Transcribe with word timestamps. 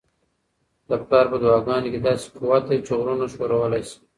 د 0.89 0.91
پلار 1.05 1.25
په 1.31 1.37
دعاګانو 1.43 1.91
کي 1.93 1.99
داسې 2.07 2.25
قوت 2.37 2.63
دی 2.69 2.77
چي 2.85 2.93
غرونه 2.99 3.25
ښورولی 3.33 3.81
سي. 3.89 3.97